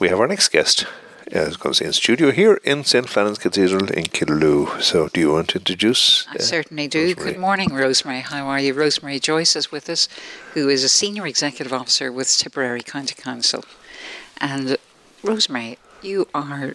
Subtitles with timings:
[0.00, 0.86] we have our next guest.
[1.32, 3.08] Uh, I was going to say in studio here in St.
[3.08, 4.80] Flannan's Cathedral in Killaloe.
[4.80, 6.26] So, do you want to introduce?
[6.28, 7.08] I uh, certainly do.
[7.08, 7.32] Rosemary?
[7.32, 8.20] Good morning, Rosemary.
[8.20, 8.72] How are you?
[8.72, 10.08] Rosemary Joyce is with us,
[10.54, 13.64] who is a senior executive officer with Tipperary County Council.
[14.38, 14.78] And,
[15.22, 16.74] Rosemary, you are,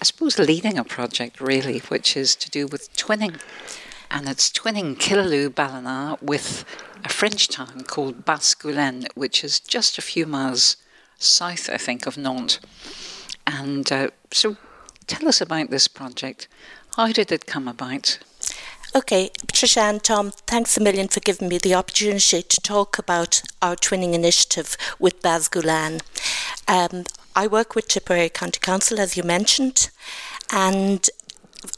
[0.00, 3.40] I suppose, leading a project really, which is to do with twinning.
[4.10, 6.64] And it's twinning Killaloe Ballina with
[7.04, 10.76] a French town called Basse-Goulaine, which is just a few miles
[11.18, 12.60] south, I think, of Nantes.
[13.46, 14.56] And uh, so
[15.06, 16.48] tell us about this project.
[16.96, 18.18] How did it come about?
[18.94, 23.42] Okay, Patricia and Tom, thanks a million for giving me the opportunity to talk about
[23.60, 26.00] our twinning initiative with Basse-Goulaine.
[26.66, 27.04] Um,
[27.34, 29.90] I work with Tipperary County Council, as you mentioned,
[30.50, 31.06] and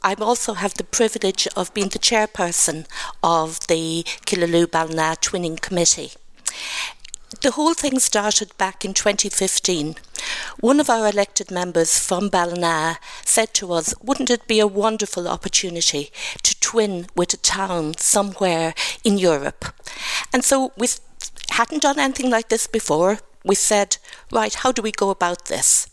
[0.01, 2.85] I also have the privilege of being the chairperson
[3.21, 6.11] of the Killaloe Ballina Twinning Committee.
[7.41, 9.95] The whole thing started back in 2015.
[10.59, 15.25] One of our elected members from Ballina said to us, Wouldn't it be a wonderful
[15.25, 16.11] opportunity
[16.43, 18.73] to twin with a town somewhere
[19.05, 19.63] in Europe?
[20.33, 20.89] And so we
[21.51, 23.19] hadn't done anything like this before.
[23.45, 23.95] We said,
[24.33, 25.87] Right, how do we go about this?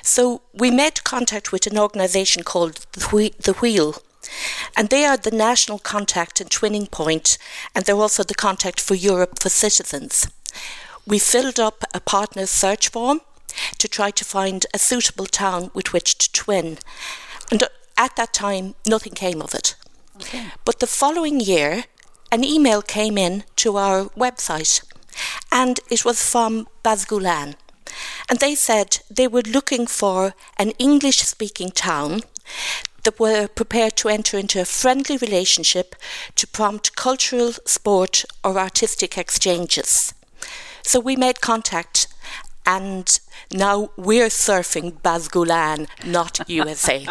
[0.00, 3.96] So we made contact with an organisation called The Wheel.
[4.76, 7.36] And they are the national contact and twinning point,
[7.74, 10.28] and they're also the contact for Europe for citizens.
[11.06, 13.20] We filled up a partner search form
[13.78, 16.78] to try to find a suitable town with which to twin.
[17.50, 19.76] And uh, at that time, nothing came of it.
[20.16, 20.46] Okay.
[20.64, 21.84] But the following year,
[22.32, 24.82] an email came in to our website,
[25.52, 27.54] and it was from Basse-Goulaine.
[28.28, 32.22] And they said they were looking for an English speaking town
[33.04, 35.94] that were prepared to enter into a friendly relationship
[36.36, 40.14] to prompt cultural, sport, or artistic exchanges.
[40.84, 42.06] So we made contact
[42.66, 43.18] and
[43.50, 47.06] now we're surfing Basse-Goulaine, not USA.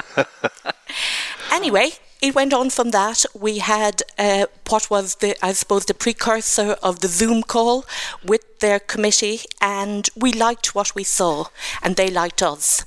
[1.52, 3.26] anyway, it went on from that.
[3.34, 7.86] We had uh, what was the, I suppose, the precursor of the Zoom call
[8.24, 11.46] with their committee, and we liked what we saw,
[11.82, 12.86] and they liked us.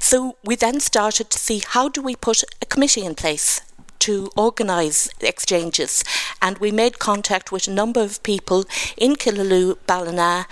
[0.00, 3.60] So we then started to see how do we put a committee in place
[4.00, 6.04] to organise exchanges.
[6.42, 8.64] And we made contact with a number of people
[8.96, 10.46] in Killaloe, Ballina.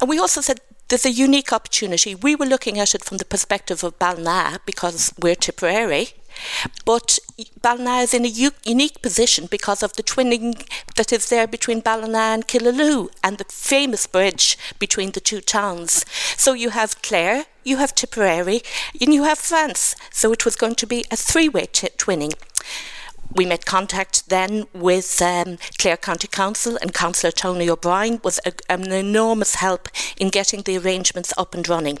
[0.00, 2.14] And we also said there's a unique opportunity.
[2.14, 6.08] We were looking at it from the perspective of Ballina because we're Tipperary.
[6.84, 7.18] But
[7.60, 10.66] Ballina is in a u- unique position because of the twinning
[10.96, 16.04] that is there between Ballina and Killaloe and the famous bridge between the two towns.
[16.36, 18.62] So you have Clare, you have Tipperary,
[19.00, 19.94] and you have France.
[20.10, 22.34] So it was going to be a three way t- twinning.
[23.34, 28.52] We made contact then with um, Clare County Council, and Councillor Tony O'Brien was a,
[28.68, 29.88] an enormous help
[30.18, 31.98] in getting the arrangements up and running.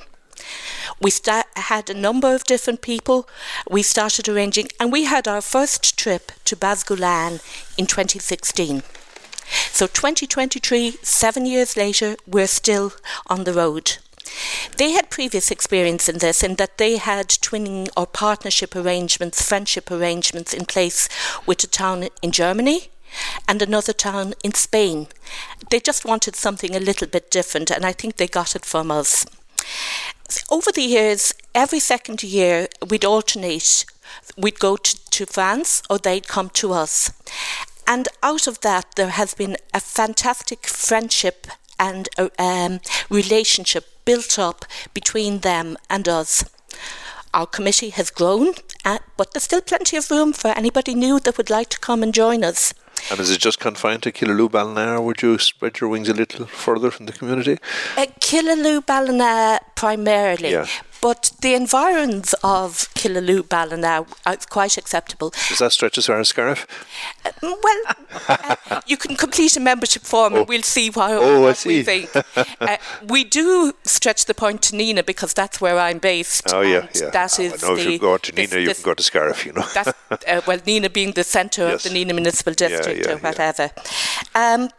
[1.00, 1.10] We
[1.56, 3.28] had a number of different people.
[3.68, 7.40] We started arranging, and we had our first trip to Basse-Goulaine
[7.76, 8.82] in 2016.
[9.70, 12.92] So 2023, seven years later, we're still
[13.26, 13.98] on the road.
[14.76, 19.90] They had previous experience in this, in that they had twinning or partnership arrangements, friendship
[19.90, 21.08] arrangements in place
[21.46, 22.88] with a town in Germany
[23.46, 25.08] and another town in Spain.
[25.70, 28.90] They just wanted something a little bit different, and I think they got it from
[28.90, 29.26] us.
[30.50, 33.84] Over the years, every second year, we'd alternate.
[34.36, 37.10] We'd go to, to France or they'd come to us.
[37.86, 41.46] And out of that, there has been a fantastic friendship
[41.78, 42.80] and a um,
[43.10, 44.64] relationship built up
[44.94, 46.44] between them and us.
[47.34, 51.36] Our committee has grown, uh, but there's still plenty of room for anybody new that
[51.36, 52.74] would like to come and join us.
[53.10, 56.14] And is it just confined to Killaloe Ballina, or would you spread your wings a
[56.14, 57.58] little further from the community?
[57.96, 60.66] Uh, Killaloe Ballina primarily, yeah.
[61.02, 65.30] But the environs of Killaloe Ballina are quite acceptable.
[65.48, 66.64] Does that stretch as far as Scariff?
[67.24, 67.82] Uh, well,
[68.28, 70.38] uh, you can complete a membership form oh.
[70.38, 72.08] and we'll see what, oh, what we think.
[72.36, 72.76] Uh,
[73.08, 76.54] we do stretch the point to Nenagh because that's where I'm based.
[76.54, 77.10] Oh, yeah, yeah.
[77.10, 79.44] That oh, is know the, if you go to Nenagh, you can go to Scariff,
[79.44, 79.66] you know.
[79.74, 81.84] uh, well, Nenagh being the centre yes.
[81.84, 83.70] of the Nenagh Municipal District yeah, yeah, or whatever.
[84.36, 84.70] Um,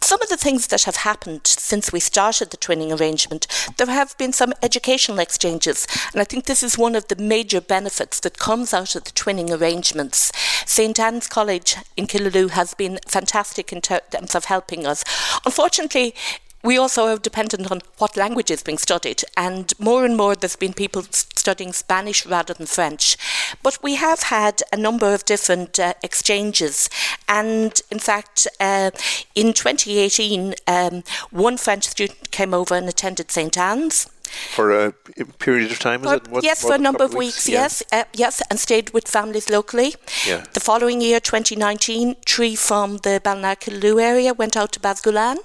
[0.00, 3.46] some of the things that have happened since we started the twinning arrangement,
[3.76, 7.60] there have been some educational exchanges, and I think this is one of the major
[7.60, 10.32] benefits that comes out of the twinning arrangements.
[10.66, 15.04] St Anne's College in Killaloe has been fantastic in terms of helping us.
[15.44, 16.14] Unfortunately,
[16.62, 20.56] we also are dependent on what language is being studied, and more and more there's
[20.56, 23.16] been people studying Spanish rather than French.
[23.62, 26.90] But we have had a number of different uh, exchanges,
[27.28, 28.90] and in fact, uh,
[29.34, 34.08] in 2018, um, one French student came over and attended St Anne's.
[34.54, 37.60] For a period of time, for, what, yes, for a number of weeks, weeks yeah.
[37.62, 39.94] yes, uh, yes, and stayed with families locally.
[40.24, 40.44] Yeah.
[40.52, 43.56] The following year, 2019, three from the Ballina
[44.00, 45.38] area went out to Basse-Goulaine.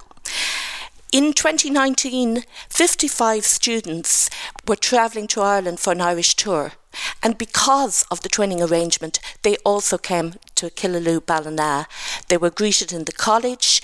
[1.12, 4.30] In 2019, 55 students
[4.68, 6.74] were travelling to Ireland for an Irish tour.
[7.22, 11.88] And because of the training arrangement, they also came to Killaloe Ballina.
[12.28, 13.82] They were greeted in the college.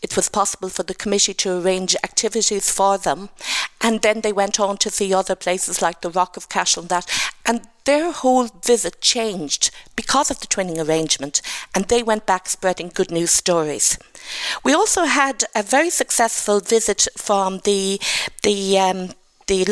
[0.00, 3.28] It was possible for the committee to arrange activities for them.
[3.80, 6.90] And then they went on to see other places like the Rock of Cashel and
[6.90, 7.06] that.
[7.46, 11.42] And their whole visit changed because of the training arrangement.
[11.74, 13.98] And they went back spreading good news stories.
[14.64, 18.00] We also had a very successful visit from the,
[18.42, 19.10] the, um,
[19.46, 19.64] the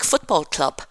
[0.00, 0.82] Football Club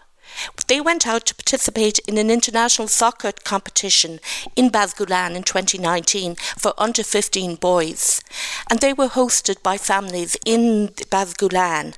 [0.68, 4.20] they went out to participate in an international soccer competition
[4.56, 8.22] in Basse-Goulaine in 2019 for under 15 boys.
[8.70, 11.96] And they were hosted by families in Basse-Goulaine.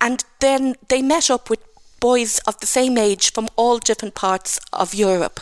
[0.00, 1.60] And then they met up with
[2.02, 5.40] boys of the same age from all different parts of Europe.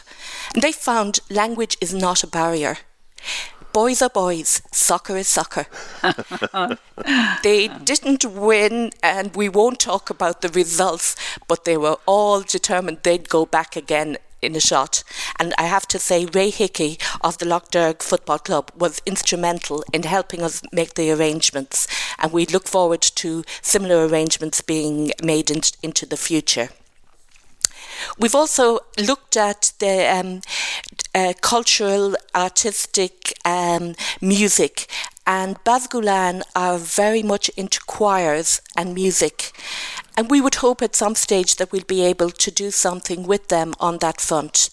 [0.55, 2.77] And they found language is not a barrier
[3.73, 5.67] boys are boys, soccer is soccer.
[7.43, 11.17] they didn't win, and we won't talk about the results,
[11.49, 15.03] but they were all determined they'd go back again in a shot.
[15.39, 19.85] And I have to say, Ray Hickey of the Lough Derg Football Club was instrumental
[19.93, 21.87] in helping us make the arrangements.
[22.19, 26.71] And we look forward to similar arrangements being made in, into the future.
[28.19, 30.41] We've also looked at the um,
[31.15, 34.87] uh, cultural, artistic um, music,
[35.27, 39.53] and Basse-Goulaine are very much into choirs and music.
[40.21, 43.49] And we would hope at some stage that we'll be able to do something with
[43.49, 44.69] them on that front.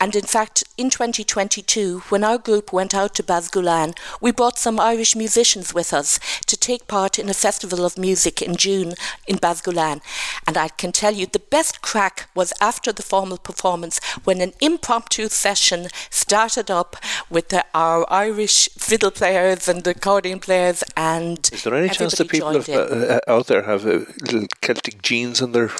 [0.00, 4.78] And in fact, in 2022, when our group went out to Basse-Goulaine, we brought some
[4.78, 8.94] Irish musicians with us to take part in a festival of music in June
[9.26, 10.00] in Basse-Goulaine.
[10.46, 14.52] And I can tell you the best crack was after the formal performance when an
[14.60, 16.94] impromptu session started up
[17.28, 22.28] with the, our Irish fiddle players and accordion players and Is there any chance that
[22.28, 24.46] people have, uh, out there have a little
[24.84, 25.70] Celtic genes in their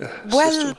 [0.00, 0.74] uh, well,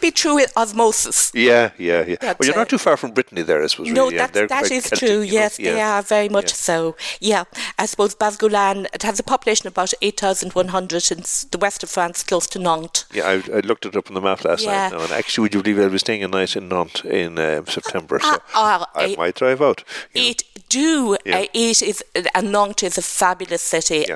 [0.00, 1.32] be true with osmosis.
[1.38, 2.16] Yeah, yeah, yeah.
[2.20, 3.90] well, you're not too far from Brittany there, I suppose.
[3.90, 4.18] No, really.
[4.18, 5.20] that, that is Celtic, true.
[5.20, 5.72] Yes, yeah.
[5.72, 6.54] they are very much yeah.
[6.54, 6.96] so.
[7.20, 7.44] Yeah,
[7.78, 11.18] I suppose Basse-Goulaine, it has a population of about 8,100 in
[11.50, 13.06] the west of France, close to Nantes.
[13.12, 14.88] Yeah, I, I looked it up on the map last yeah.
[14.88, 17.38] night now, and actually, would you believe I'll be staying a night in Nantes in
[17.38, 19.82] uh, September, so uh, I might drive out.
[20.14, 21.16] It do.
[21.24, 21.38] Yeah.
[21.38, 22.04] Uh, it is,
[22.34, 24.06] and Nantes is a fabulous city.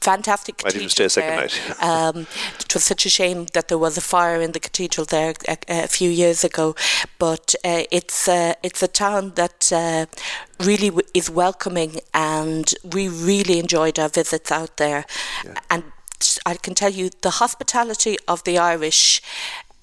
[0.00, 0.76] Fantastic cathedral.
[0.76, 1.82] I didn't stay a second night.
[1.82, 2.26] Um,
[2.60, 5.56] it was such a shame that there was a fire in the cathedral there a,
[5.68, 6.74] a few years ago,
[7.18, 10.06] but uh, it's uh, it's a town that uh,
[10.60, 15.06] really w- is welcoming, and we really enjoyed our visits out there.
[15.44, 15.54] Yeah.
[15.70, 15.84] And
[16.44, 19.20] I can tell you, the hospitality of the Irish,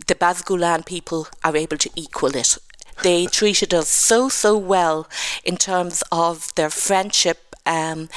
[0.07, 2.57] the Basse-Goulaine people are able to equal it
[3.01, 5.07] they treated us so so well
[5.44, 8.10] in terms of their friendship um,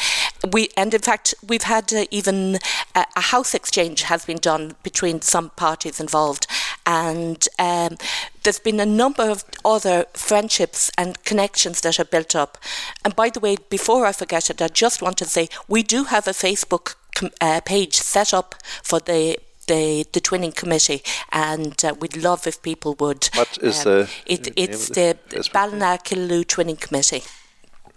[0.52, 2.58] we and in fact we've had uh, even
[2.94, 6.46] a, a, house exchange has been done between some parties involved,
[6.84, 7.96] and um,
[8.42, 12.58] there's been a number of other friendships and connections that are built up.
[13.04, 16.04] And by the way, before I forget it, I just want to say we do
[16.04, 21.02] have a Facebook com- uh, page set up for the the, the twinning committee,
[21.32, 23.28] and uh, we'd love if people would.
[23.34, 24.10] What is um, the?
[24.26, 25.16] It, it's the
[25.52, 27.22] Ballina Killaloe Twinning Committee.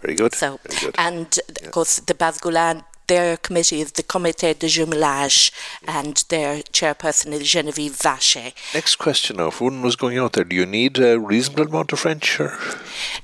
[0.00, 0.34] Very good.
[0.34, 0.94] So, Very good.
[0.98, 1.66] and yeah.
[1.66, 5.50] of course, the Basse-Goulaine their committee is the Comité de Jumelage,
[5.84, 8.52] and their chairperson is Genevieve Vacher.
[8.72, 9.48] Next question now.
[9.48, 12.38] If one was going out there, do you need a reasonable amount of French?
[12.38, 12.56] Or?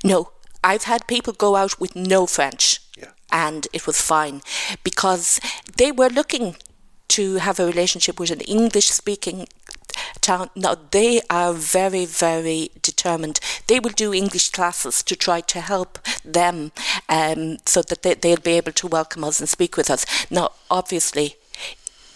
[0.03, 0.31] No.
[0.61, 2.81] I've had people go out with no French.
[2.97, 3.11] Yeah.
[3.31, 4.41] And it was fine
[4.83, 5.39] because
[5.77, 6.57] they were looking
[7.09, 9.47] to have a relationship with an English speaking
[10.55, 13.39] Now, they are very, very determined.
[13.67, 16.71] They will do English classes to try to help them
[17.09, 20.05] um, so that they, they'll be able to welcome us and speak with us.
[20.29, 21.35] Now, obviously,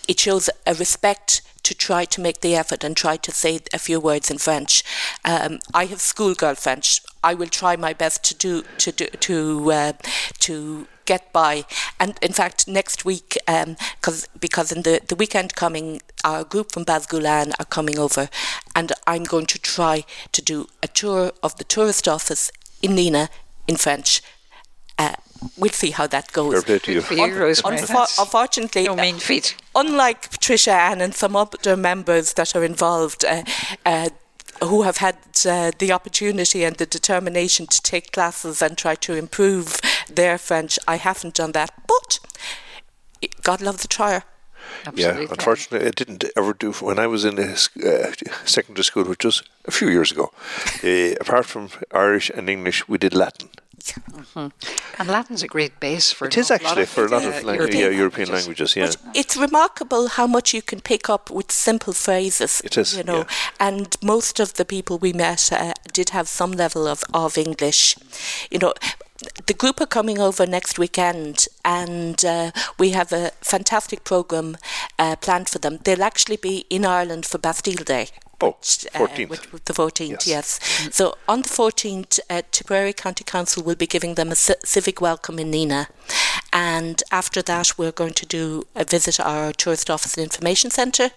[0.08, 3.80] it shows a respect to try to make the effort and try to say a
[3.80, 4.84] few words in French.
[5.24, 7.02] Um, I have schoolgirl French.
[7.24, 9.94] I will try my best to do to do to uh,
[10.40, 11.66] to get by.
[12.00, 16.72] And in fact, next week, um, cause, because in the, the weekend coming, our group
[16.72, 18.30] from Basse-Goulaine are coming over,
[18.76, 22.52] and I'm going to try to do a tour of the tourist office
[22.82, 23.30] in Nenagh
[23.68, 24.22] in French.
[24.98, 25.16] Uh,
[25.58, 26.64] we'll see how that goes.
[26.64, 27.02] Fair to you.
[27.02, 29.56] For you, Unfor- unfortunately, no mean feat.
[29.76, 33.44] unlike Patricia Ann and some other members that are involved, uh,
[33.86, 34.10] uh,
[34.62, 39.16] who have had uh, the opportunity and the determination to take classes and try to
[39.16, 40.78] improve their French.
[40.88, 42.20] I haven't done that, but
[43.42, 44.24] God loves a trier.
[44.86, 45.24] Absolutely.
[45.24, 46.72] Yeah, unfortunately, it didn't ever do.
[46.74, 47.56] When I was in uh,
[48.46, 50.32] secondary school, which was a few years ago,
[50.84, 53.50] uh, apart from Irish and English, we did Latin.
[53.82, 54.48] Mm-hmm.
[55.00, 57.92] And Latin's a great base for it is actually for a lot of, uh, European,
[57.92, 58.76] yeah, European languages.
[58.76, 62.62] Yeah, but it's remarkable how much you can pick up with simple phrases.
[62.64, 63.68] It is, you know, yeah.
[63.68, 67.96] and most of the people we met uh, did have some level of of English.
[68.52, 68.74] You know,
[69.46, 74.58] the group are coming over next weekend, and uh, we have a fantastic program
[74.98, 75.80] uh, planned for them.
[75.84, 78.08] They'll actually be in Ireland for Bastille Day.
[78.44, 79.32] Oh, 14th.
[79.54, 80.28] Uh, the 14th, yes.
[80.28, 80.60] yes.
[80.96, 85.00] So on the 14th, uh, Tipperary County Council will be giving them a c- civic
[85.00, 85.88] welcome in Nenagh.
[86.54, 91.12] And after that, we're going to do a visit our tourist office and information centre.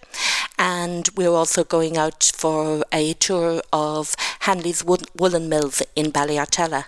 [0.57, 6.85] And we're also going out for a tour of Hanley's Woolen Mills in Ballyartella.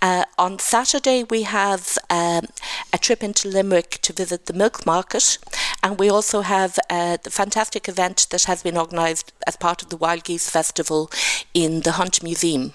[0.00, 2.46] Uh, on Saturday, we have um,
[2.92, 5.38] a trip into Limerick to visit the milk market.
[5.82, 9.88] And we also have uh, the fantastic event that has been organised as part of
[9.88, 11.10] the Wild Geese Festival
[11.52, 12.74] in the Hunt Museum.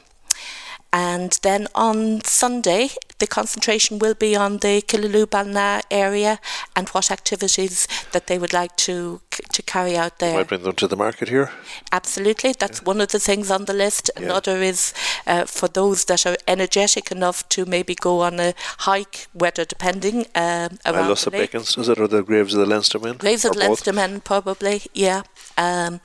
[0.92, 6.40] And then on Sunday, the concentration will be on the Killaloe Ballina area
[6.76, 9.22] and what activities that they would like to
[9.54, 10.36] to carry out there.
[10.36, 11.52] Might bring them to the market here.
[11.92, 12.86] Absolutely, that's yeah.
[12.86, 14.10] one of the things on the list.
[14.16, 14.24] Yeah.
[14.24, 14.94] Another is
[15.26, 20.26] uh, for those that are energetic enough to maybe go on a hike, weather depending.
[20.36, 23.20] Um, around Lossa Bacons, is it, or the Graves of the Leinstermen?
[23.20, 25.24] Graves of the Leinstermen, probably, yeah.
[25.58, 26.00] Um,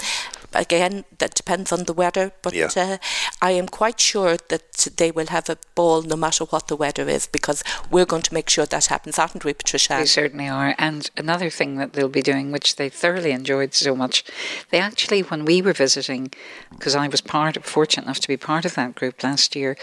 [0.55, 2.69] again, that depends on the weather, but yeah.
[2.77, 2.99] uh,
[3.41, 7.09] I am quite sure that they will have a ball no matter what the weather
[7.09, 9.99] is because we're going to make sure that happens, aren't we, Patricia?
[9.99, 10.75] We certainly are.
[10.79, 14.25] And another thing that they'll be doing, which they thoroughly enjoyed so much,
[14.71, 16.33] they actually, when we were visiting,
[16.71, 19.77] because I was part, of, fortunate enough to be part of that group last year,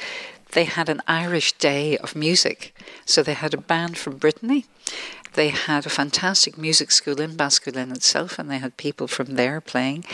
[0.52, 2.76] they had an Irish day of music.
[3.06, 4.66] So they had a band from Brittany
[5.34, 9.62] they had a fantastic music school in Basse-Goulaine itself, and they had people from there
[9.62, 10.06] playing.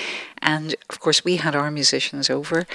[0.42, 2.66] And of course, we had our musicians over.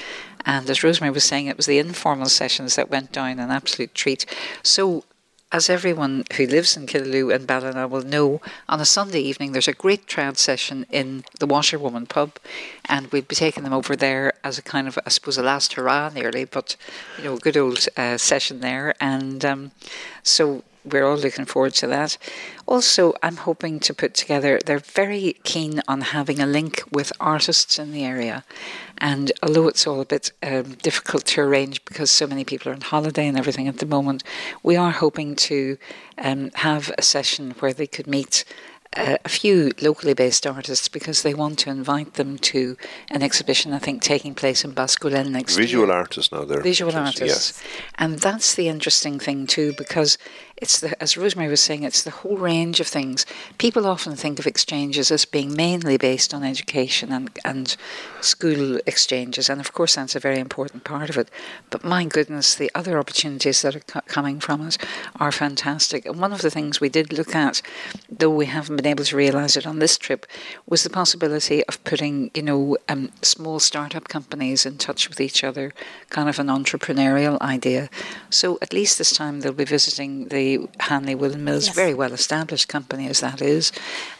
[0.46, 3.94] And as Rosemary was saying, it was the informal sessions that went down an absolute
[3.94, 4.26] treat.
[4.62, 5.04] So
[5.52, 9.68] as everyone who lives in Killaloe and Ballina will know, on a Sunday evening there's
[9.68, 12.38] a great trad session in the Washerwoman pub,
[12.88, 15.72] and we'll be taking them over there as a kind of, I suppose, a last
[15.72, 16.76] hurrah nearly, but
[17.18, 18.94] you know, a good old uh, session there.
[19.00, 19.70] And um,
[20.22, 22.16] so we're all looking forward to that.
[22.66, 27.78] Also, I'm hoping to put together, they're very keen on having a link with artists
[27.78, 28.44] in the area.
[28.98, 32.74] And although it's all a bit um, difficult to arrange because so many people are
[32.74, 34.22] on holiday and everything at the moment,
[34.62, 35.78] we are hoping to
[36.18, 38.44] um, have a session where they could meet
[38.96, 42.76] uh, a few locally based artists because they want to invite them to
[43.08, 45.94] an exhibition, I think, taking place in Basse-Goulaine next Visual year.
[45.94, 47.62] artists now, they're Visual artists.
[47.62, 47.86] Yeah.
[47.98, 50.18] And that's the interesting thing, too, because
[50.60, 53.24] it's the, as Rosemary was saying, it's the whole range of things.
[53.58, 57.76] People often think of exchanges as being mainly based on education and, and
[58.20, 61.30] school exchanges, and of course that's a very important part of it.
[61.70, 64.76] But my goodness, the other opportunities that are co- coming from it
[65.18, 66.04] are fantastic.
[66.04, 67.62] And one of the things we did look at,
[68.10, 70.26] though we haven't been able to realise it on this trip,
[70.66, 75.42] was the possibility of putting, you know, um, small startup companies in touch with each
[75.42, 75.72] other,
[76.10, 77.88] kind of an entrepreneurial idea.
[78.28, 80.49] So at least this time they'll be visiting the
[80.80, 81.76] Hanley Woolen Mills, yes.
[81.76, 83.72] very well established company as that is,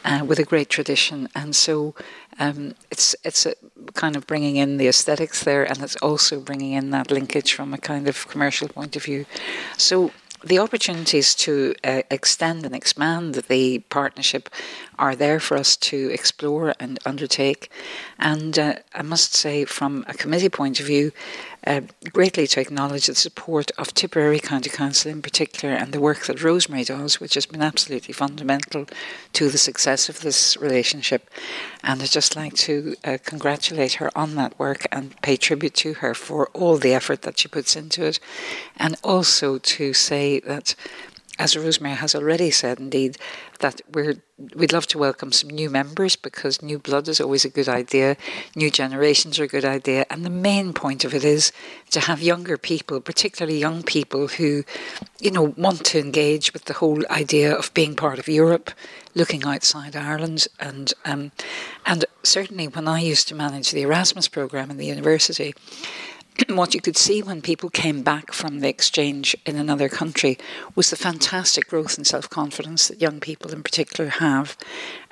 [0.05, 1.29] uh, with a great tradition.
[1.35, 1.95] And so
[2.39, 3.47] um, it's it's
[3.95, 7.75] kind of bringing in the aesthetics there, and it's also bringing in that linkage from
[7.75, 9.27] a kind of commercial point of view.
[9.77, 10.11] So
[10.43, 14.49] the opportunities to uh, extend and expand the partnership
[15.01, 17.71] are there for us to explore and undertake.
[18.19, 21.11] And uh, I must say, from a committee point of view,
[21.67, 21.81] uh,
[22.13, 26.43] greatly to acknowledge the support of Tipperary County Council in particular and the work that
[26.43, 28.87] Rosemary does, which has been absolutely fundamental
[29.33, 31.29] to the success of this relationship.
[31.83, 35.95] And I'd just like to uh, congratulate her on that work and pay tribute to
[35.95, 38.21] her for all the effort that she puts into it.
[38.77, 40.75] And also to say that
[41.41, 43.17] as Rosemary has already said, indeed,
[43.61, 44.17] that we're
[44.55, 48.17] we'd love to welcome some new members because new blood is always a good idea.
[48.57, 51.53] New generations are a good idea, and the main point of it is
[51.91, 54.65] to have younger people, particularly young people who,
[55.21, 58.71] you know, want to engage with the whole idea of being part of Europe,
[59.15, 61.33] looking outside Ireland, and um,
[61.87, 65.55] and certainly when I used to manage the Erasmus program in the university
[66.49, 70.39] what you could see when people came back from the exchange in another country
[70.75, 74.57] was the fantastic growth and self confidence that young people in particular have,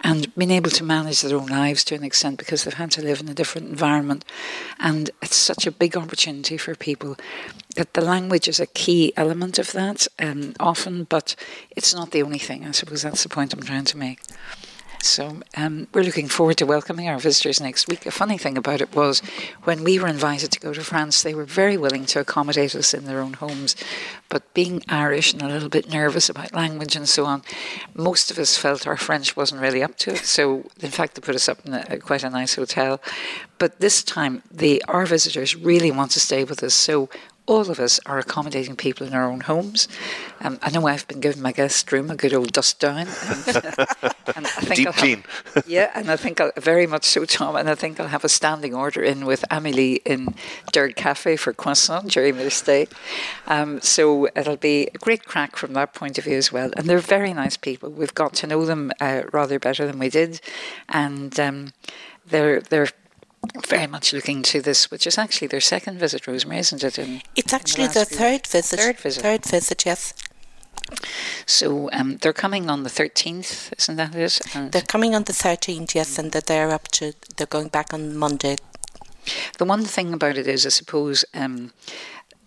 [0.00, 3.02] and being able to manage their own lives to an extent because they've had to
[3.02, 4.24] live in a different environment.
[4.78, 7.16] And it's such a big opportunity for people
[7.76, 11.34] that the language is a key element of that um, often, but
[11.76, 12.64] it's not the only thing.
[12.64, 14.20] I suppose that's the point I'm trying to make.
[15.00, 18.04] So um, we're looking forward to welcoming our visitors next week.
[18.04, 19.20] A funny thing about it was
[19.64, 22.92] when we were invited to go to France, they were very willing to accommodate us
[22.92, 23.76] in their own homes.
[24.28, 27.42] But being Irish and a little bit nervous about language and so on,
[27.94, 30.24] most of us felt our French wasn't really up to it.
[30.24, 33.00] So, in fact, they put us up in a, quite a nice hotel.
[33.58, 36.74] But this time, the our visitors really want to stay with us.
[36.74, 37.08] So
[37.48, 39.88] all of us are accommodating people in our own homes.
[40.40, 43.08] Um, I know I've been giving my guest room a good old dust down.
[43.08, 43.08] And,
[44.68, 45.24] think Deep I'll clean.
[45.54, 47.56] Have, yeah, and I think I'll, very much so, Tom.
[47.56, 50.34] And I think I'll have a standing order in with Amelie in
[50.72, 52.86] Derg Cafe for croissant during their stay.
[53.46, 56.70] Um, so it'll be a great crack from that point of view as well.
[56.76, 57.90] And they're very nice people.
[57.90, 60.40] We've got to know them uh, rather better than we did,
[60.88, 61.72] and um,
[62.26, 62.88] they're they're
[63.66, 66.98] very much looking to this, which is actually their second visit, Rosemary, isn't it?
[66.98, 68.78] In, it's actually the their third visit.
[68.78, 69.22] Third visit.
[69.22, 70.14] Third visit, yes.
[71.46, 74.40] So um, they're coming on the 13th, isn't that it?
[74.54, 78.16] And they're coming on the 13th, yes, and they're up to, they're going back on
[78.16, 78.56] Monday.
[79.58, 81.72] The one thing about it is, I suppose, um,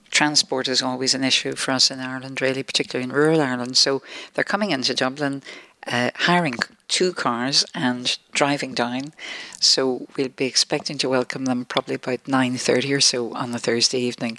[0.09, 3.77] transport is always an issue for us in Ireland, really, particularly in rural Ireland.
[3.77, 4.01] So
[4.33, 5.43] they're coming into Dublin,
[5.87, 6.57] uh, hiring
[6.91, 9.13] two cars and driving down.
[9.59, 13.99] So we'll be expecting to welcome them probably about 9.30 or so on the Thursday
[13.99, 14.37] evening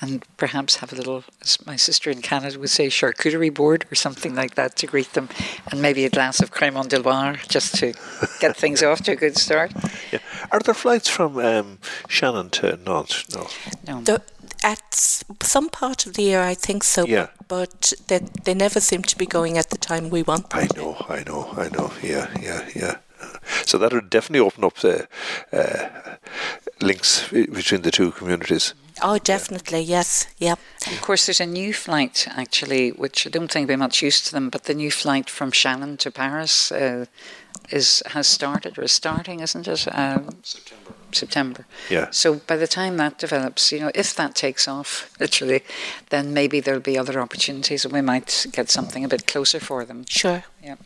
[0.00, 3.96] and perhaps have a little, as my sister in Canada would say, charcuterie board or
[3.96, 5.28] something like that to greet them
[5.70, 7.92] and maybe a glass of Crémant de Loire just to
[8.40, 9.72] get things off to a good start.
[10.12, 10.20] Yeah.
[10.52, 11.78] Are there flights from um,
[12.08, 13.28] Shannon to Nantes?
[13.34, 13.48] No.
[13.88, 14.02] No.
[14.02, 14.22] The,
[14.62, 14.94] at
[15.42, 17.06] some part of the year, I think so.
[17.06, 17.28] Yeah.
[17.46, 20.50] But they, they never seem to be going at the time we want.
[20.50, 20.60] Them.
[20.60, 21.92] I know, I know, I know.
[22.02, 22.96] Yeah, yeah, yeah.
[23.64, 25.08] So that would definitely open up the
[25.52, 26.16] uh,
[26.80, 28.74] links between the two communities.
[29.00, 29.98] Oh, definitely, yeah.
[29.98, 30.54] yes, yeah.
[30.86, 34.32] Of course, there's a new flight actually, which I don't think we're much used to
[34.32, 37.06] them, but the new flight from Shannon to Paris uh,
[37.70, 39.86] is has started or is starting, isn't it?
[39.96, 40.97] Um, September.
[41.14, 41.66] September.
[41.90, 42.08] Yeah.
[42.10, 45.62] So by the time that develops, you know, if that takes off, literally,
[46.10, 49.84] then maybe there'll be other opportunities and we might get something a bit closer for
[49.84, 50.04] them.
[50.08, 50.44] Sure.
[50.62, 50.76] Yeah.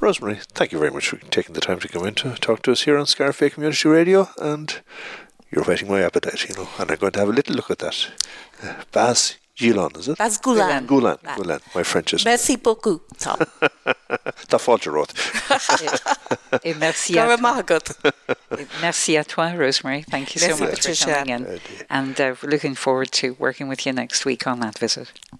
[0.00, 2.72] Rosemary, thank you very much for taking the time to come in to talk to
[2.72, 4.80] us here on Scariff Community Radio and
[5.50, 7.78] you're whetting my appetite, you know, and I'm going to have a little look at
[7.78, 8.10] that.
[8.62, 10.16] Uh, Baz Gilon, is it?
[10.18, 10.86] That's Goulan.
[10.86, 11.60] Goulan, Goulan.
[11.74, 12.24] My French is.
[12.24, 13.36] Merci beaucoup, Tom.
[14.48, 15.12] Ta faute, wrote.
[16.64, 17.82] Et merci à toi.
[18.80, 20.02] Merci à toi, Rosemary.
[20.10, 21.60] Thank you so much for coming in.
[21.90, 25.12] And uh, looking forward to working with you next week on that visit.